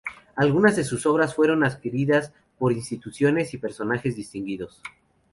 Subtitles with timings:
[0.35, 4.81] Algunas de sus obras fueron adquiridas por instituciones y personajes distinguidos.